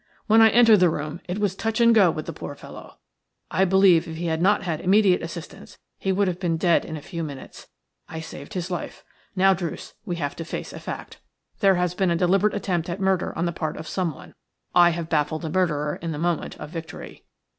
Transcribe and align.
When 0.25 0.41
I 0.41 0.49
entered 0.49 0.79
the 0.79 0.89
room 0.89 1.21
it 1.27 1.37
was 1.37 1.55
touch 1.55 1.79
and 1.79 1.93
go 1.93 2.09
with 2.09 2.25
the 2.25 2.33
poor 2.33 2.55
fellow. 2.55 2.97
I 3.51 3.65
believe 3.65 4.07
if 4.07 4.17
he 4.17 4.25
had 4.25 4.41
not 4.41 4.63
had 4.63 4.81
immediate 4.81 5.21
assistance 5.21 5.77
he 5.99 6.11
would 6.11 6.27
have 6.27 6.39
been 6.39 6.57
dead 6.57 6.85
in 6.85 6.97
a 6.97 7.03
few 7.03 7.23
minutes. 7.23 7.67
I 8.09 8.19
saved 8.19 8.55
his 8.55 8.71
life. 8.71 9.03
Now, 9.35 9.53
Druce, 9.53 9.93
we 10.03 10.15
have 10.15 10.35
to 10.37 10.43
face 10.43 10.73
a 10.73 10.79
fact. 10.79 11.19
There 11.59 11.75
has 11.75 11.93
been 11.93 12.09
a 12.09 12.15
deliberate 12.15 12.55
attempt 12.55 12.89
at 12.89 12.99
murder 12.99 13.31
on 13.37 13.45
the 13.45 13.51
part 13.51 13.77
of 13.77 13.87
someone. 13.87 14.33
I 14.73 14.89
have 14.89 15.07
baffled 15.07 15.43
the 15.43 15.51
murderer 15.51 15.99
in 16.01 16.11
the 16.11 16.17
moment 16.17 16.57
of 16.59 16.71
victory." 16.71 17.23